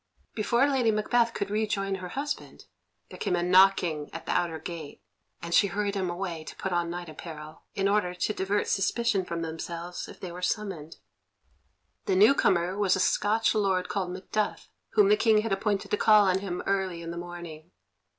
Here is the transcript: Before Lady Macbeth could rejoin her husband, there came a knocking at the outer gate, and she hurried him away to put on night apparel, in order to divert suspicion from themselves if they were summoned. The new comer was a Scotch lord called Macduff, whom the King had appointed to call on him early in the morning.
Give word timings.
Before 0.33 0.65
Lady 0.67 0.89
Macbeth 0.89 1.31
could 1.35 1.51
rejoin 1.51 1.93
her 2.01 2.09
husband, 2.17 2.65
there 3.11 3.19
came 3.19 3.35
a 3.35 3.43
knocking 3.43 4.09
at 4.11 4.25
the 4.25 4.31
outer 4.31 4.57
gate, 4.57 5.03
and 5.43 5.53
she 5.53 5.67
hurried 5.67 5.93
him 5.93 6.09
away 6.09 6.43
to 6.43 6.55
put 6.55 6.71
on 6.71 6.89
night 6.89 7.07
apparel, 7.07 7.65
in 7.75 7.87
order 7.87 8.15
to 8.15 8.33
divert 8.33 8.67
suspicion 8.67 9.23
from 9.25 9.43
themselves 9.43 10.07
if 10.07 10.19
they 10.19 10.31
were 10.31 10.41
summoned. 10.41 10.95
The 12.05 12.15
new 12.15 12.33
comer 12.33 12.75
was 12.79 12.95
a 12.95 12.99
Scotch 12.99 13.53
lord 13.53 13.89
called 13.89 14.09
Macduff, 14.09 14.71
whom 14.93 15.07
the 15.07 15.15
King 15.15 15.41
had 15.41 15.53
appointed 15.53 15.91
to 15.91 15.97
call 15.97 16.25
on 16.27 16.39
him 16.39 16.63
early 16.65 17.03
in 17.03 17.11
the 17.11 17.15
morning. 17.17 17.69